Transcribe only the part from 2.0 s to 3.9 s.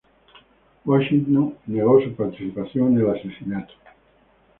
su participación en el asesinato.